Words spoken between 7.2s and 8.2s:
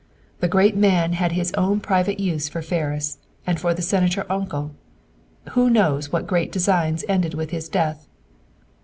with his death.